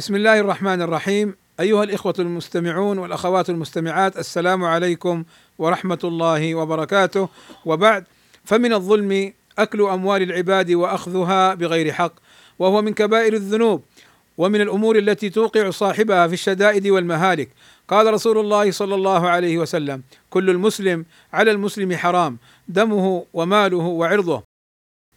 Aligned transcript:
بسم 0.00 0.14
الله 0.14 0.40
الرحمن 0.40 0.82
الرحيم. 0.82 1.34
أيها 1.60 1.84
الإخوة 1.84 2.14
المستمعون 2.18 2.98
والأخوات 2.98 3.50
المستمعات 3.50 4.16
السلام 4.16 4.64
عليكم 4.64 5.24
ورحمة 5.58 5.98
الله 6.04 6.54
وبركاته. 6.54 7.28
وبعد 7.64 8.04
فمن 8.44 8.72
الظلم 8.72 9.32
أكل 9.58 9.82
أموال 9.82 10.22
العباد 10.22 10.70
وأخذها 10.70 11.54
بغير 11.54 11.92
حق 11.92 12.12
وهو 12.58 12.82
من 12.82 12.94
كبائر 12.94 13.32
الذنوب 13.32 13.82
ومن 14.38 14.60
الأمور 14.60 14.98
التي 14.98 15.30
توقع 15.30 15.70
صاحبها 15.70 16.26
في 16.26 16.32
الشدائد 16.32 16.86
والمهالك. 16.86 17.48
قال 17.88 18.14
رسول 18.14 18.38
الله 18.38 18.70
صلى 18.70 18.94
الله 18.94 19.28
عليه 19.28 19.58
وسلم 19.58 20.02
كل 20.30 20.50
المسلم 20.50 21.04
على 21.32 21.50
المسلم 21.50 21.96
حرام 21.96 22.38
دمه 22.68 23.24
وماله 23.32 23.76
وعرضه 23.76 24.42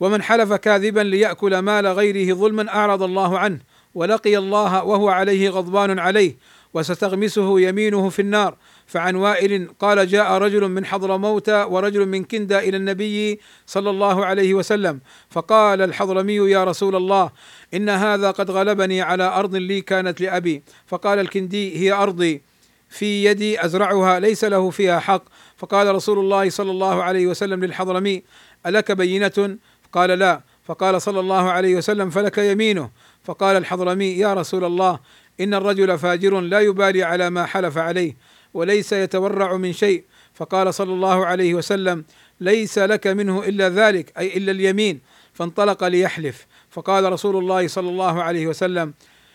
ومن 0.00 0.22
حلف 0.22 0.52
كاذبا 0.52 1.00
ليأكل 1.00 1.58
مال 1.58 1.86
غيره 1.86 2.34
ظلما 2.34 2.68
أعرض 2.68 3.02
الله 3.02 3.38
عنه 3.38 3.58
ولقي 3.94 4.38
الله 4.38 4.84
وهو 4.84 5.08
عليه 5.08 5.50
غضبان 5.50 5.98
عليه 5.98 6.36
وستغمسه 6.74 7.60
يمينه 7.60 8.08
في 8.08 8.22
النار. 8.22 8.56
فعن 8.86 9.16
وائل 9.16 9.68
قال 9.80 10.08
جاء 10.08 10.32
رجل 10.32 10.68
من 10.68 10.84
حضرموت 10.84 11.48
ورجل 11.48 12.06
من 12.08 12.24
كندا 12.24 12.58
إلى 12.58 12.76
النبي 12.76 13.40
صلى 13.66 13.90
الله 13.90 14.26
عليه 14.26 14.54
وسلم 14.54 15.00
فقال 15.30 15.82
الحضرمي 15.82 16.34
يا 16.34 16.64
رسول 16.64 16.96
الله 16.96 17.30
إن 17.74 17.88
هذا 17.88 18.30
قد 18.30 18.50
غلبني 18.50 19.02
على 19.02 19.24
أرض 19.24 19.54
لي 19.54 19.80
كانت 19.80 20.20
لأبي. 20.20 20.62
فقال 20.86 21.18
الكندي 21.18 21.78
هي 21.78 21.92
أرضي 21.92 22.42
في 22.88 23.24
يدي 23.24 23.64
أزرعها 23.64 24.20
ليس 24.20 24.44
له 24.44 24.70
فيها 24.70 25.00
حق. 25.00 25.22
فقال 25.56 25.94
رسول 25.94 26.18
الله 26.18 26.50
صلى 26.50 26.70
الله 26.70 27.02
عليه 27.02 27.26
وسلم 27.26 27.64
للحضرمي 27.64 28.22
ألك 28.66 28.92
بينة؟ 28.92 29.56
قال 29.92 30.10
لا. 30.10 30.40
فقال 30.64 31.02
صلى 31.02 31.20
الله 31.20 31.50
عليه 31.50 31.74
وسلم 31.76 32.10
فلك 32.10 32.38
يمينه. 32.38 32.90
فقال 33.24 33.56
الحضرمي 33.56 34.04
يا 34.04 34.34
رسول 34.34 34.64
الله 34.64 35.00
إن 35.40 35.54
الرجل 35.54 35.98
فاجر 35.98 36.40
لا 36.40 36.60
يبالي 36.60 37.02
على 37.02 37.30
ما 37.30 37.46
حلف 37.46 37.78
عليه 37.78 38.16
وليس 38.54 38.92
يتورع 38.92 39.56
من 39.56 39.72
شيء. 39.72 40.04
فقال 40.34 40.74
صلى 40.74 40.92
الله 40.92 41.26
عليه 41.26 41.54
وسلم 41.54 42.04
ليس 42.40 42.78
لك 42.78 43.06
منه 43.06 43.44
إلا 43.44 43.68
ذلك 43.68 44.12
أي 44.18 44.36
إلا 44.36 44.52
اليمين. 44.52 45.00
فانطلق 45.32 45.84
ليحلف. 45.84 46.46
فقال 46.70 47.12
رسول 47.12 47.36
الله 47.36 47.68
صلى 47.68 47.88
الله 47.88 48.22
عليه 48.22 48.46
وسلم 48.46 48.94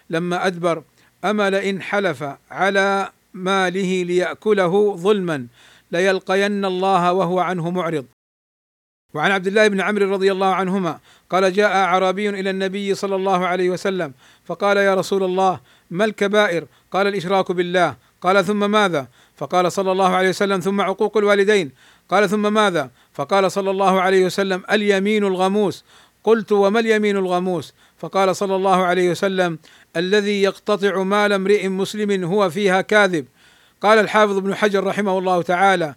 لما 0.09 0.47
أدبر 0.47 0.83
اما 1.25 1.49
لئن 1.49 1.81
حلف 1.81 2.23
على 2.51 3.09
ماله 3.33 4.03
ليأكله 4.03 4.95
ظلما 4.95 5.47
ليلقين 5.91 6.65
الله 6.65 7.13
وهو 7.13 7.39
عنه 7.39 7.69
معرض. 7.69 8.05
وعن 9.13 9.31
عبد 9.31 9.47
الله 9.47 9.67
بن 9.67 9.81
عمرو 9.81 10.11
رضي 10.11 10.31
الله 10.31 10.47
عنهما 10.47 10.99
قال 11.29 11.53
جاء 11.53 11.75
أعرابي 11.75 12.29
إلى 12.29 12.49
النبي 12.49 12.95
صلى 12.95 13.15
الله 13.15 13.47
عليه 13.47 13.69
وسلم 13.69 14.13
فقال 14.45 14.77
يا 14.77 14.95
رسول 14.95 15.23
الله 15.23 15.59
ما 15.91 16.05
الكبائر؟ 16.05 16.65
قال 16.91 17.07
الإشراك 17.07 17.51
بالله 17.51 17.95
قال 18.21 18.45
ثم 18.45 18.71
ماذا؟ 18.71 19.07
فقال 19.35 19.71
صلى 19.71 19.91
الله 19.91 20.15
عليه 20.15 20.29
وسلم 20.29 20.59
ثم 20.59 20.81
عقوق 20.81 21.17
الوالدين 21.17 21.71
قال 22.09 22.29
ثم 22.29 22.53
ماذا؟ 22.53 22.89
فقال 23.13 23.51
صلى 23.51 23.71
الله 23.71 24.01
عليه 24.01 24.25
وسلم 24.25 24.63
اليمين 24.71 25.23
الغموس 25.23 25.85
قلت 26.23 26.51
وما 26.51 26.79
اليمين 26.79 27.17
الغموس؟ 27.17 27.73
فقال 27.97 28.35
صلى 28.35 28.55
الله 28.55 28.85
عليه 28.85 29.11
وسلم 29.11 29.59
الذي 29.95 30.41
يقتطع 30.41 31.03
مال 31.03 31.33
امرئ 31.33 31.67
مسلم 31.67 32.23
هو 32.23 32.49
فيها 32.49 32.81
كاذب 32.81 33.25
قال 33.81 33.99
الحافظ 33.99 34.37
ابن 34.37 34.55
حجر 34.55 34.83
رحمه 34.83 35.17
الله 35.17 35.41
تعالى 35.41 35.95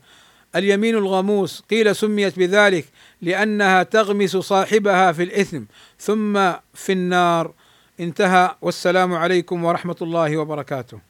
اليمين 0.56 0.96
الغموس 0.96 1.62
قيل 1.70 1.96
سميت 1.96 2.38
بذلك 2.38 2.84
لأنها 3.22 3.82
تغمس 3.82 4.36
صاحبها 4.36 5.12
في 5.12 5.22
الإثم 5.22 5.62
ثم 5.98 6.52
في 6.74 6.92
النار. 6.92 7.52
انتهى 8.00 8.56
والسلام 8.62 9.14
عليكم 9.14 9.64
ورحمة 9.64 9.96
الله 10.02 10.36
وبركاته. 10.36 11.09